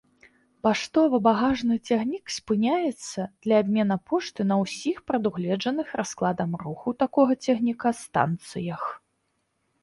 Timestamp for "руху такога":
6.65-7.33